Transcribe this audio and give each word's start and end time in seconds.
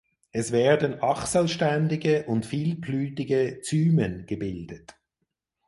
Es 0.31 0.51
werden 0.51 1.03
achselständige 1.03 2.25
und 2.25 2.47
vielblütige 2.47 3.59
Zymen 3.61 4.25
gebildet. 4.25 4.95